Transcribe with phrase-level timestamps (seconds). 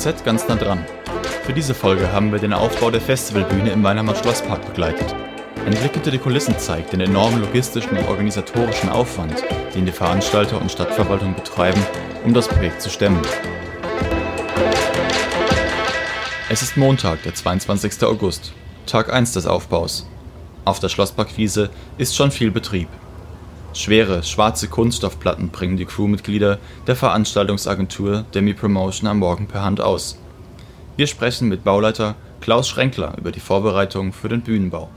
[0.00, 0.82] FAZ ganz nah dran.
[1.44, 5.14] Für diese Folge haben wir den Aufbau der Festivalbühne im Weinheimer Schlosspark begleitet.
[5.66, 10.58] Ein Blick hinter die Kulissen zeigt den enormen logistischen und organisatorischen Aufwand, den die Veranstalter
[10.58, 11.84] und Stadtverwaltung betreiben,
[12.24, 13.20] um das Projekt zu stemmen.
[16.48, 18.02] Es ist Montag, der 22.
[18.04, 18.52] August,
[18.86, 20.08] Tag 1 des Aufbaus.
[20.64, 22.88] Auf der Schlossparkwiese ist schon viel Betrieb.
[23.72, 30.18] Schwere, schwarze Kunststoffplatten bringen die Crewmitglieder der Veranstaltungsagentur Demi Promotion am Morgen per Hand aus.
[30.96, 34.90] Wir sprechen mit Bauleiter Klaus Schrenkler über die Vorbereitungen für den Bühnenbau.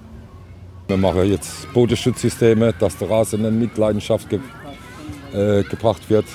[0.88, 4.40] Wir machen jetzt Bodenschutzsysteme, dass der Rasen in Mitleidenschaft ge
[5.34, 6.26] äh, gebracht wird.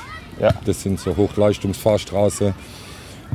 [0.40, 0.54] Ja.
[0.64, 2.54] Das sind so Hochleistungsfahrstraßen,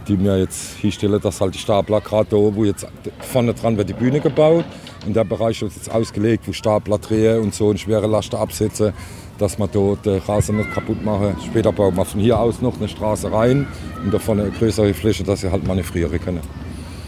[0.08, 2.86] die mir jetzt hinstellen, dass halt die Stapler gerade da, wo jetzt
[3.20, 4.66] vorne dran wird die Bühne gebaut
[5.06, 8.94] und der Bereich ist jetzt ausgelegt, wo Stapler drehen und so und schwere Laster absetzen,
[9.38, 11.36] dass man dort den Rasen nicht kaputt machen.
[11.46, 13.68] Später bauen wir von hier aus noch eine Straße rein
[14.04, 16.42] und da vorne eine größere Fläche, dass sie halt manövrieren können.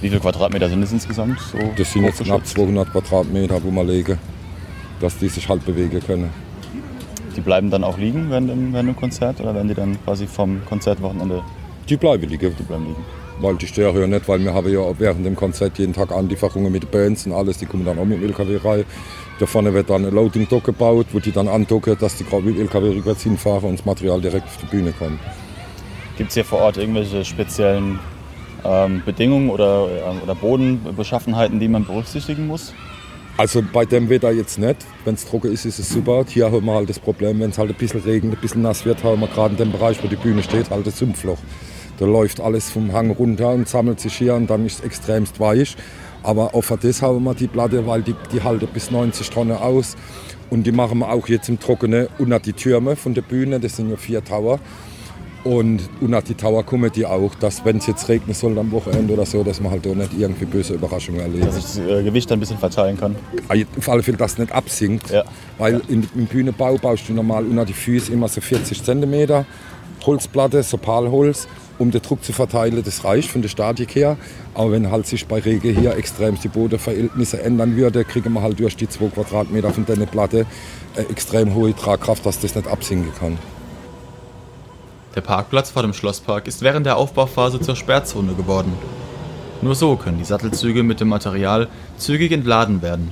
[0.01, 1.39] Wie viele Quadratmeter sind es insgesamt?
[1.39, 4.17] So das sind jetzt knapp 200 Quadratmeter, wo wir legen,
[4.99, 6.29] dass die sich halt bewegen können.
[7.35, 10.25] Die bleiben dann auch liegen während dem, während dem Konzert oder werden die dann quasi
[10.25, 11.43] vom Konzertwochenende?
[11.89, 12.55] Die bleiben liegen.
[12.57, 13.03] Die bleiben liegen.
[13.39, 16.71] Weil die stören ja nicht, weil wir haben ja während dem Konzert jeden Tag Anlieferungen
[16.71, 18.85] mit Bands und alles, die kommen dann auch mit dem LKW rein.
[19.39, 22.43] Da vorne wird dann ein Loading Dock gebaut, wo die dann andocken, dass die gerade
[22.43, 25.19] mit dem LKW rückwärts hinfahren und das Material direkt auf die Bühne kommt.
[26.17, 27.99] Gibt es hier vor Ort irgendwelche speziellen
[28.63, 32.73] ähm, Bedingungen oder, äh, oder Bodenbeschaffenheiten, die man berücksichtigen muss?
[33.37, 34.77] Also bei dem Wetter jetzt nicht.
[35.03, 36.23] Wenn es trocken ist, ist es super.
[36.25, 38.85] Hier haben wir halt das Problem, wenn es halt ein bisschen regnet, ein bisschen nass
[38.85, 41.37] wird, haben wir gerade in dem Bereich, wo die Bühne steht, halt das Sumpfloch.
[41.97, 45.39] Da läuft alles vom Hang runter und sammelt sich hier und dann ist es extremst
[45.39, 45.75] weich.
[46.23, 49.95] Aber auf das haben wir die Platte, weil die, die halten bis 90 Tonnen aus.
[50.49, 53.77] Und die machen wir auch jetzt im Trockenen unter die Türme von der Bühne, das
[53.77, 54.59] sind ja vier Tower.
[55.43, 59.13] Und unter die Tower kommen die auch, dass wenn es jetzt regnen soll am Wochenende
[59.13, 61.45] oder so, dass man halt auch nicht irgendwie böse Überraschungen erlebt.
[61.45, 63.15] Dass sich das äh, Gewicht ein bisschen verteilen kann.
[63.77, 65.11] Auf alle Fälle, dass es nicht absinkt.
[65.11, 65.23] Ja.
[65.59, 69.45] Weil im Bühnenbau baust du normal unter die Füße immer so 40 cm
[70.03, 71.47] Holzplatte, so Palholz
[71.77, 74.17] um den Druck zu verteilen, das reicht von der Statik her.
[74.53, 78.59] Aber wenn halt sich bei Regen hier extrem die Bodenverhältnisse ändern würde, kriegen wir halt
[78.59, 80.45] durch die 2 Quadratmeter von der Platte
[80.95, 83.37] eine extrem hohe Tragkraft, dass das nicht absinken kann.
[85.15, 88.73] Der Parkplatz vor dem Schlosspark ist während der Aufbauphase zur Sperrzone geworden.
[89.61, 93.11] Nur so können die Sattelzüge mit dem Material zügig entladen werden.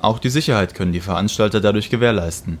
[0.00, 2.58] Auch die Sicherheit können die Veranstalter dadurch gewährleisten.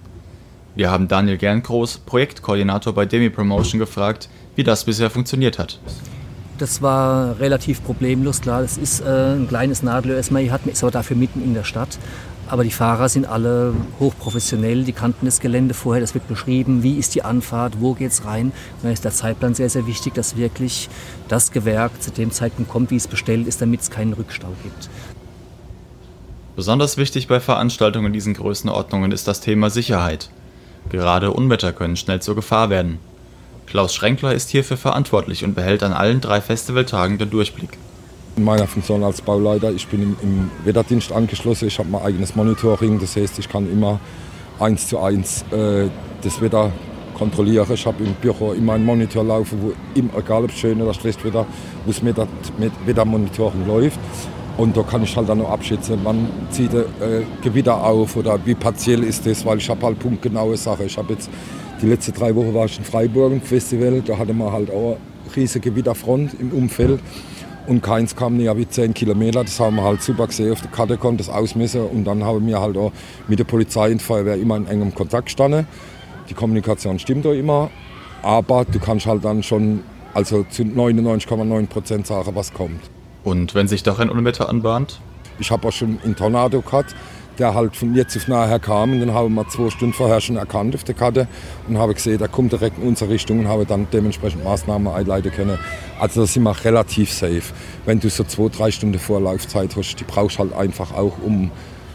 [0.76, 5.80] Wir haben Daniel Gerngroß, Projektkoordinator bei Demi Promotion, gefragt, wie das bisher funktioniert hat.
[6.58, 8.60] Das war relativ problemlos, klar.
[8.60, 10.18] Das ist äh, ein kleines Nadelöhr.
[10.18, 11.98] Erstmal hat man ist aber dafür mitten in der Stadt.
[12.48, 16.96] Aber die Fahrer sind alle hochprofessionell, die kannten das Gelände vorher, das wird beschrieben, wie
[16.96, 18.46] ist die Anfahrt, wo geht es rein.
[18.46, 20.88] Und dann ist der Zeitplan sehr, sehr wichtig, dass wirklich
[21.26, 24.90] das Gewerk zu dem Zeitpunkt kommt, wie es bestellt ist, damit es keinen Rückstau gibt.
[26.54, 30.30] Besonders wichtig bei Veranstaltungen in diesen Größenordnungen ist das Thema Sicherheit.
[30.90, 32.98] Gerade Unwetter können schnell zur Gefahr werden.
[33.66, 37.70] Klaus Schrenkler ist hierfür verantwortlich und behält an allen drei Festivaltagen den Durchblick.
[38.36, 42.36] In meiner Funktion als Bauleiter, ich bin im, im Wetterdienst angeschlossen, ich habe mein eigenes
[42.36, 43.98] Monitoring, das heißt, ich kann immer
[44.60, 45.88] eins zu eins äh,
[46.22, 46.72] das Wetter
[47.16, 47.66] kontrollieren.
[47.72, 49.72] Ich habe im Büro immer einen Monitor laufen, wo
[50.18, 51.46] egal ob schön oder schlecht Wetter,
[51.84, 53.98] wo mit Wettermonitoring läuft.
[54.56, 58.38] Und da kann ich halt dann noch abschätzen, wann zieht der äh, Gewitter auf oder
[58.46, 60.86] wie partiell ist das, weil ich habe halt punktgenaue Sachen.
[60.86, 61.28] Ich habe jetzt
[61.82, 64.96] die letzten drei Wochen war ich in Freiburg im Festival, da hatte man halt auch
[65.26, 67.00] eine riesige Gewitterfront im Umfeld
[67.66, 69.44] und keins kam näher wie 10 Kilometer.
[69.44, 72.46] Das haben wir halt super gesehen auf der Karte, konnte das ausmessen und dann haben
[72.46, 72.92] wir halt auch
[73.28, 75.66] mit der Polizei und Feuerwehr immer in engem Kontakt gestanden.
[76.30, 77.70] Die Kommunikation stimmt auch immer,
[78.22, 79.82] aber du kannst halt dann schon
[80.14, 82.80] also zu 99,9 Prozent sagen, was kommt.
[83.26, 85.00] Und wenn sich doch ein Unwetter anbahnt?
[85.38, 86.94] Ich habe auch schon einen Tornado gehabt
[87.38, 88.92] der halt von jetzt auf nachher kam.
[88.92, 91.28] Und dann haben wir zwei Stunden vorher schon erkannt auf der Karte
[91.68, 95.32] und habe gesehen, der kommt direkt in unsere Richtung und habe dann dementsprechend Maßnahmen einleiten
[95.32, 95.58] können.
[96.00, 97.42] Also da sind wir relativ safe.
[97.84, 101.50] Wenn du so zwei, drei Stunden Vorlaufzeit hast, die brauchst du halt einfach auch, um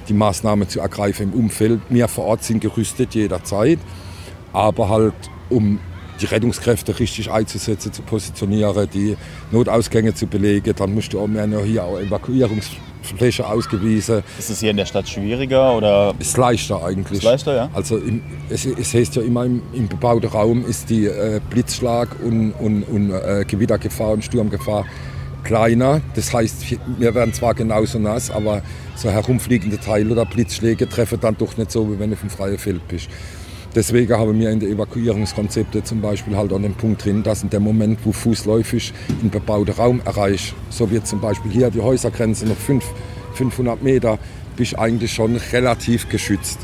[0.08, 1.82] die Maßnahmen zu ergreifen im Umfeld.
[1.90, 3.80] Wir vor Ort sind gerüstet jederzeit,
[4.54, 5.14] aber halt
[5.50, 5.80] um
[6.22, 9.18] die Rettungskräfte richtig einzusetzen, zu positionieren, die
[9.52, 12.72] Notausgänge zu belegen, dann musst du auch mehr noch hier auch Evakuierungs
[13.02, 14.24] Fläche ausgewiesen.
[14.38, 16.14] Ist es hier in der Stadt schwieriger oder?
[16.20, 17.20] Ist leichter eigentlich.
[17.20, 17.70] Ist leichter, ja.
[17.74, 22.10] Also im, es, es heißt ja immer im, im bebauten Raum ist die äh, Blitzschlag
[22.24, 24.86] und, und, und äh, Gewittergefahr und Sturmgefahr
[25.44, 26.02] kleiner.
[26.16, 28.62] Das heißt, wir werden zwar genauso nass, aber
[28.96, 32.60] so herumfliegende Teile oder Blitzschläge treffen dann doch nicht so, wie wenn du vom freien
[32.60, 33.10] Feld bist.
[33.74, 37.50] Deswegen haben wir in den Evakuierungskonzepten zum Beispiel halt an dem Punkt drin, dass in
[37.50, 42.46] dem Moment, wo fußläufig in bebauten Raum erreicht, so wird zum Beispiel hier die Häusergrenze
[42.46, 42.58] noch
[43.34, 44.20] 500 Meter,
[44.58, 46.60] bist eigentlich schon relativ geschützt.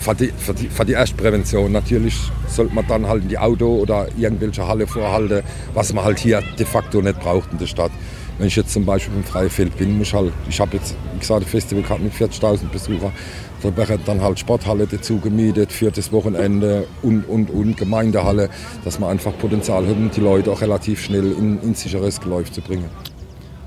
[0.00, 1.72] Für die, für, die, für die Erstprävention.
[1.72, 2.18] Natürlich
[2.48, 5.42] sollte man dann halt in die Auto oder irgendwelche Halle vorhalten,
[5.74, 7.92] was man halt hier de facto nicht braucht in der Stadt.
[8.38, 11.20] Wenn ich jetzt zum Beispiel im Freifeld bin, muss ich halt, ich habe jetzt, wie
[11.20, 13.12] gesagt, ein Festival gehabt mit 40.000 Besuchern,
[13.62, 18.50] da wäre dann halt Sporthalle dazu gemietet das Wochenende und, und, und Gemeindehalle,
[18.84, 22.60] dass man einfach Potenzial hat, die Leute auch relativ schnell in, in sicheres Geläuf zu
[22.60, 22.90] bringen.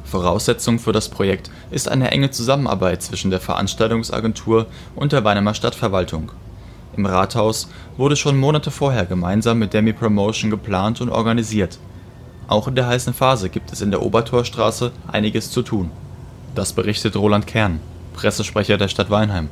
[0.04, 6.32] Voraussetzung für das Projekt ist eine enge Zusammenarbeit zwischen der Veranstaltungsagentur und der Weinemer Stadtverwaltung.
[6.96, 7.68] Im Rathaus
[7.98, 11.78] wurde schon Monate vorher gemeinsam mit Demi Promotion geplant und organisiert.
[12.48, 15.92] Auch in der heißen Phase gibt es in der Obertorstraße einiges zu tun.
[16.56, 17.80] Das berichtet Roland Kern,
[18.14, 19.50] Pressesprecher der Stadt Weinheim.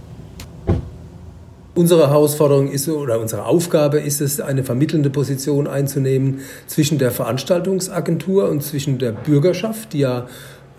[1.76, 8.50] Unsere Herausforderung ist oder unsere Aufgabe ist es, eine vermittelnde Position einzunehmen zwischen der Veranstaltungsagentur
[8.50, 10.28] und zwischen der Bürgerschaft, die ja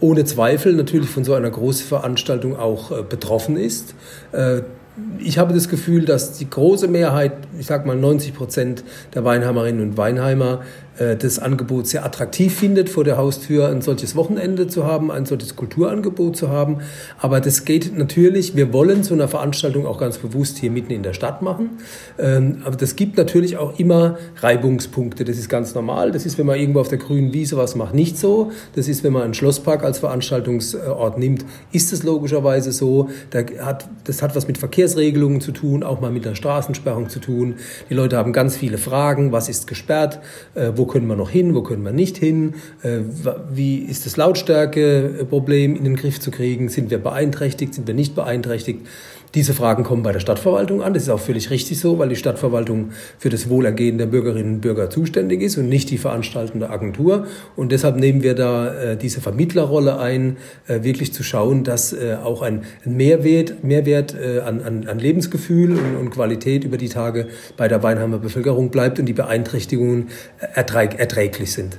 [0.00, 3.94] ohne Zweifel natürlich von so einer Großveranstaltung auch äh, betroffen ist.
[4.32, 4.62] Äh,
[5.18, 8.84] ich habe das Gefühl, dass die große Mehrheit, ich sage mal 90 Prozent
[9.14, 10.62] der Weinheimerinnen und Weinheimer,
[10.98, 15.56] das Angebot sehr attraktiv findet, vor der Haustür ein solches Wochenende zu haben, ein solches
[15.56, 16.78] Kulturangebot zu haben.
[17.18, 21.02] Aber das geht natürlich, wir wollen so eine Veranstaltung auch ganz bewusst hier mitten in
[21.02, 21.78] der Stadt machen.
[22.18, 25.24] Ähm, aber das gibt natürlich auch immer Reibungspunkte.
[25.24, 26.12] Das ist ganz normal.
[26.12, 28.50] Das ist, wenn man irgendwo auf der grünen Wiese was macht, nicht so.
[28.74, 33.08] Das ist, wenn man einen Schlosspark als Veranstaltungsort nimmt, ist es logischerweise so.
[33.30, 37.56] das hat was mit Verkehrsregelungen zu tun, auch mal mit der Straßensperrung zu tun.
[37.90, 39.32] Die Leute haben ganz viele Fragen.
[39.32, 40.20] Was ist gesperrt?
[40.54, 43.00] Äh, wo können wir noch hin, wo können wir nicht hin, äh,
[43.52, 48.14] wie ist das Lautstärkeproblem in den Griff zu kriegen, sind wir beeinträchtigt, sind wir nicht
[48.14, 48.86] beeinträchtigt.
[49.36, 50.94] Diese Fragen kommen bei der Stadtverwaltung an.
[50.94, 54.60] Das ist auch völlig richtig so, weil die Stadtverwaltung für das Wohlergehen der Bürgerinnen und
[54.62, 57.26] Bürger zuständig ist und nicht die veranstaltende Agentur.
[57.54, 60.38] Und deshalb nehmen wir da äh, diese Vermittlerrolle ein,
[60.68, 65.72] äh, wirklich zu schauen, dass äh, auch ein Mehrwert, Mehrwert äh, an, an, an Lebensgefühl
[65.72, 67.26] und, und Qualität über die Tage
[67.58, 70.08] bei der Weinheimer Bevölkerung bleibt und die Beeinträchtigungen
[70.54, 71.78] erträg erträglich sind.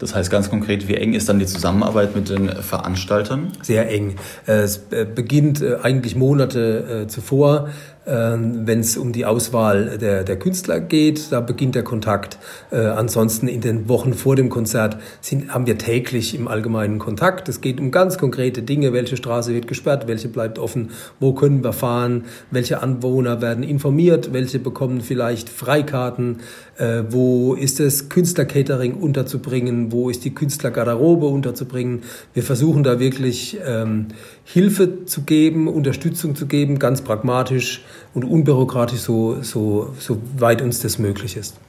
[0.00, 3.52] Das heißt ganz konkret, wie eng ist dann die Zusammenarbeit mit den Veranstaltern?
[3.62, 4.16] Sehr eng.
[4.46, 4.78] Es
[5.14, 7.68] beginnt äh, eigentlich Monate äh, zuvor
[8.06, 11.30] wenn es um die Auswahl der, der Künstler geht.
[11.30, 12.38] Da beginnt der Kontakt.
[12.70, 17.48] Äh, ansonsten in den Wochen vor dem Konzert sind, haben wir täglich im Allgemeinen Kontakt.
[17.48, 18.92] Es geht um ganz konkrete Dinge.
[18.92, 20.08] Welche Straße wird gesperrt?
[20.08, 20.90] Welche bleibt offen?
[21.18, 22.24] Wo können wir fahren?
[22.50, 24.32] Welche Anwohner werden informiert?
[24.32, 26.38] Welche bekommen vielleicht Freikarten?
[26.78, 29.92] Äh, wo ist es Künstlercatering unterzubringen?
[29.92, 32.02] Wo ist die Künstlergarderobe unterzubringen?
[32.32, 34.06] Wir versuchen da wirklich ähm,
[34.52, 37.82] Hilfe zu geben, Unterstützung zu geben, ganz pragmatisch
[38.14, 41.60] und unbürokratisch, so, so, so weit uns das möglich ist.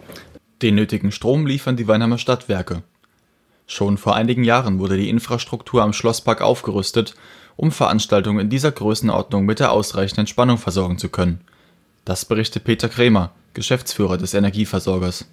[0.63, 2.81] Den nötigen Strom liefern die Weinheimer Stadtwerke.
[3.67, 7.13] Schon vor einigen Jahren wurde die Infrastruktur am Schlosspark aufgerüstet,
[7.55, 11.41] um Veranstaltungen in dieser Größenordnung mit der ausreichenden Spannung versorgen zu können.
[12.03, 15.27] Das berichtet Peter Krämer, Geschäftsführer des Energieversorgers.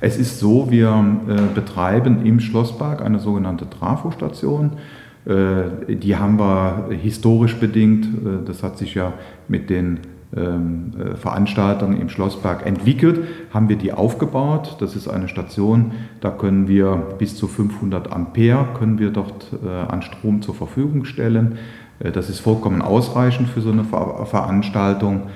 [0.00, 0.88] Es ist so, wir
[1.28, 4.78] äh, betreiben im Schlosspark eine sogenannte Trafostation.
[5.24, 9.12] Äh, die haben wir historisch bedingt, äh, das hat sich ja
[9.46, 10.00] mit den
[10.34, 13.20] ähm, äh, Veranstaltungen im Schlosspark entwickelt,
[13.52, 14.76] haben wir die aufgebaut.
[14.80, 19.50] Das ist eine Station, da können wir bis zu 500 Ampere können wir dort
[19.88, 21.58] an Strom zur Verfügung stellen.
[21.98, 25.28] Das ist vollkommen ausreichend für so eine Veranstaltung.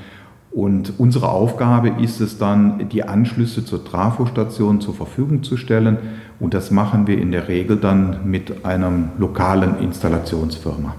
[0.56, 5.98] Und unsere Aufgabe ist es dann, die Anschlüsse zur Trafostation zur Verfügung zu stellen.
[6.40, 10.94] Und das machen wir in der Regel dann mit einer lokalen Installationsfirma.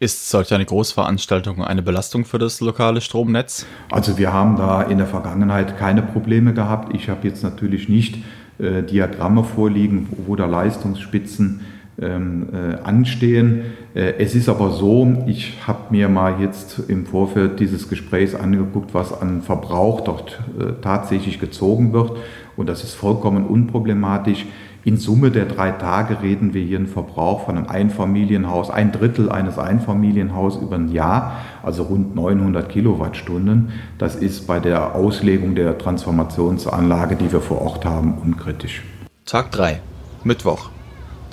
[0.00, 3.64] Ist solch eine Großveranstaltung eine Belastung für das lokale Stromnetz?
[3.90, 6.94] Also wir haben da in der Vergangenheit keine Probleme gehabt.
[6.94, 8.18] Ich habe jetzt natürlich nicht
[8.58, 11.62] äh, Diagramme vorliegen, wo da Leistungsspitzen
[12.02, 13.62] ähm, äh, anstehen.
[13.94, 18.94] Äh, es ist aber so, ich habe mir mal jetzt im Vorfeld dieses Gesprächs angeguckt,
[18.94, 22.12] was an Verbrauch dort äh, tatsächlich gezogen wird.
[22.56, 24.46] Und das ist vollkommen unproblematisch.
[24.84, 29.30] In Summe der drei Tage reden wir hier einen Verbrauch von einem Einfamilienhaus, ein Drittel
[29.30, 33.70] eines Einfamilienhauses über ein Jahr, also rund 900 Kilowattstunden.
[33.98, 38.82] Das ist bei der Auslegung der Transformationsanlage, die wir vor Ort haben, unkritisch.
[39.24, 39.80] Tag 3,
[40.24, 40.70] Mittwoch.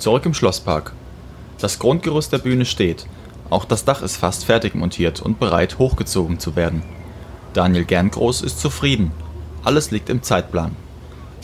[0.00, 0.94] Zurück im Schlosspark.
[1.60, 3.04] Das Grundgerüst der Bühne steht.
[3.50, 6.82] Auch das Dach ist fast fertig montiert und bereit, hochgezogen zu werden.
[7.52, 9.12] Daniel Gerngroß ist zufrieden.
[9.62, 10.74] Alles liegt im Zeitplan.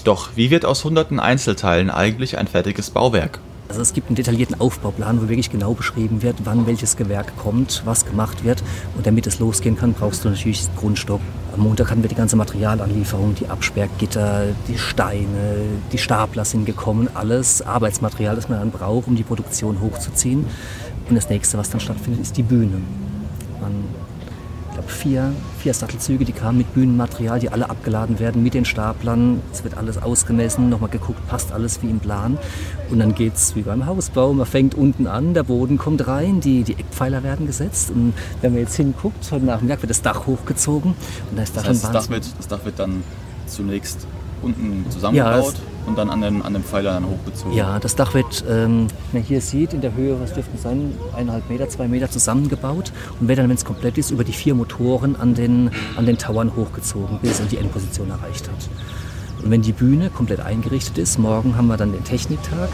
[0.05, 3.41] Doch wie wird aus hunderten Einzelteilen eigentlich ein fertiges Bauwerk?
[3.69, 7.83] Also es gibt einen detaillierten Aufbauplan, wo wirklich genau beschrieben wird, wann welches Gewerk kommt,
[7.85, 8.63] was gemacht wird.
[8.97, 11.21] Und damit es losgehen kann, brauchst du natürlich Grundstock.
[11.53, 17.09] Am Montag hatten wir die ganze Materialanlieferung, die Absperrgitter, die Steine, die Stapler sind gekommen,
[17.15, 20.45] alles Arbeitsmaterial, das man dann braucht, um die Produktion hochzuziehen.
[21.09, 22.81] Und das nächste, was dann stattfindet, ist die Bühne.
[24.87, 29.43] Vier, vier Sattelzüge, die kamen mit Bühnenmaterial, die alle abgeladen werden mit den Staplern.
[29.53, 32.39] Es wird alles ausgemessen, nochmal geguckt, passt alles wie im Plan.
[32.91, 34.33] Und dann geht es wie beim Hausbau.
[34.33, 37.91] Man fängt unten an, der Boden kommt rein, die, die Eckpfeiler werden gesetzt.
[37.91, 40.95] Und wenn man jetzt hinguckt, heute Nachmittag wird das Dach hochgezogen.
[41.31, 43.03] Und da ist das, heißt, das, Dach wird, das Dach wird dann
[43.47, 44.07] zunächst
[44.43, 45.55] unten zusammengebaut.
[45.55, 47.53] Ja, und dann an den, an den Pfeilern hochgezogen.
[47.53, 50.93] Ja, das Dach wird, ähm, wie man hier sieht, in der Höhe, was dürften sein,
[51.15, 54.55] eineinhalb Meter, zwei Meter zusammengebaut und wird dann, wenn es komplett ist, über die vier
[54.55, 58.69] Motoren an den, an den Towern hochgezogen, bis es die Endposition erreicht hat.
[59.43, 62.69] Und wenn die Bühne komplett eingerichtet ist, morgen haben wir dann den Techniktag,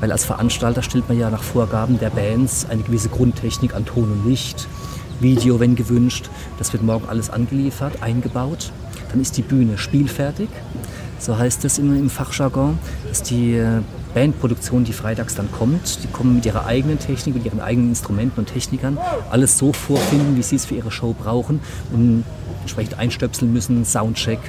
[0.00, 4.10] weil als Veranstalter stellt man ja nach Vorgaben der Bands eine gewisse Grundtechnik an Ton
[4.10, 4.66] und Licht,
[5.20, 6.30] Video, wenn gewünscht.
[6.58, 8.72] Das wird morgen alles angeliefert, eingebaut.
[9.10, 10.48] Dann ist die Bühne spielfertig
[11.18, 13.80] so heißt es im, im Fachjargon, dass die äh,
[14.14, 18.40] Bandproduktion, die freitags dann kommt, die kommen mit ihrer eigenen Technik und ihren eigenen Instrumenten
[18.40, 18.98] und Technikern,
[19.30, 21.60] alles so vorfinden, wie sie es für ihre Show brauchen
[21.92, 22.24] und
[22.62, 24.40] entsprechend einstöpseln müssen, Soundcheck.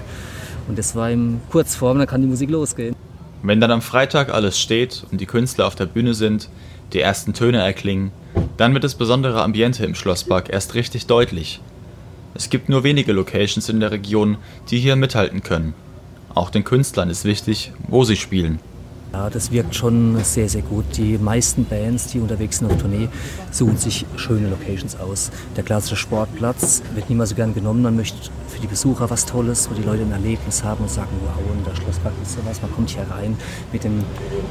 [0.68, 2.96] Und das war im Kurzform, dann kann die Musik losgehen.
[3.42, 6.50] Wenn dann am Freitag alles steht und die Künstler auf der Bühne sind,
[6.94, 8.12] die ersten Töne erklingen,
[8.58, 11.62] dann wird das besondere Ambiente im Schlosspark erst richtig deutlich.
[12.36, 14.38] Es gibt nur wenige Locations in der Region,
[14.70, 15.74] die hier mithalten können.
[16.36, 18.60] Auch den Künstlern ist wichtig, wo sie spielen.
[19.12, 20.86] Ja, das wirkt schon sehr, sehr gut.
[20.96, 23.10] Die meisten Bands, die unterwegs sind auf Tournee,
[23.50, 25.32] suchen sich schöne Locations aus.
[25.56, 27.82] Der klassische Sportplatz wird niemals so gern genommen.
[27.82, 31.10] Man möchte für die Besucher was Tolles, wo die Leute ein Erlebnis haben und sagen,
[31.26, 32.62] wow, und der Schlosspark ist sowas.
[32.62, 33.36] Man kommt hier rein
[33.74, 34.04] mit dem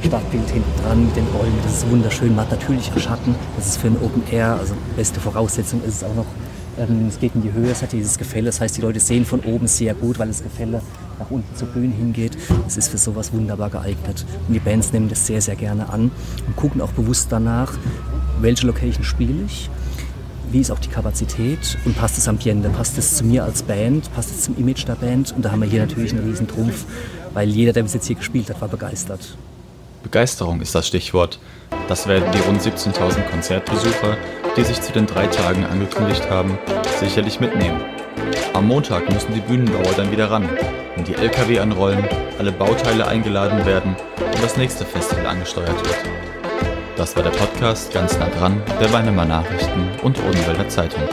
[0.05, 1.57] Stadtbild hinten dran, mit den Bäumen.
[1.63, 2.35] Das ist wunderschön.
[2.35, 3.35] Man hat natürlich Schatten.
[3.55, 6.25] Das ist für ein Open Air, also beste Voraussetzung ist es auch noch
[6.77, 8.47] ähm, es geht in die Höhe, es hat dieses Gefälle.
[8.47, 10.81] Das heißt, die Leute sehen von oben sehr gut, weil das Gefälle
[11.19, 12.37] nach unten zur Bühne hingeht.
[12.67, 14.25] Es ist für sowas wunderbar geeignet.
[14.47, 16.11] Und die Bands nehmen das sehr, sehr gerne an
[16.47, 17.73] und gucken auch bewusst danach,
[18.41, 19.69] welche Location spiele ich,
[20.51, 24.11] wie ist auch die Kapazität und passt das Ambiente, passt es zu mir als Band,
[24.13, 25.33] passt es zum Image der Band.
[25.35, 26.85] Und da haben wir hier natürlich einen riesen Trumpf,
[27.33, 29.37] weil jeder, der bis jetzt hier gespielt hat, war begeistert.
[30.01, 31.39] Begeisterung ist das Stichwort.
[31.87, 34.17] Das werden die rund 17.000 Konzertbesucher,
[34.55, 36.57] die sich zu den drei Tagen angekündigt haben,
[36.99, 37.81] sicherlich mitnehmen.
[38.53, 40.49] Am Montag müssen die Bühnenbauer dann wieder ran,
[40.99, 42.03] wenn die LKW anrollen,
[42.39, 45.97] alle Bauteile eingeladen werden und das nächste Festival angesteuert wird.
[46.97, 51.03] Das war der Podcast ganz nah dran der Weinemer Nachrichten und Odenwälder Zeitung.